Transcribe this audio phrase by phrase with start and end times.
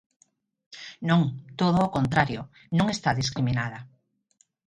[1.09, 1.21] Non,
[1.59, 2.41] todo o contrario,
[2.77, 3.79] non está discriminada.